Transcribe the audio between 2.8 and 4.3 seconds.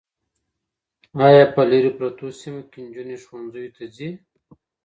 هم نجونې ښوونځیو ته ځي؟